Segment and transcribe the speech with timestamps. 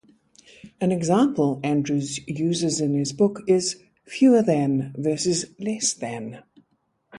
[0.79, 6.41] An example Andrews uses in his book is "fewer than" versus "less than".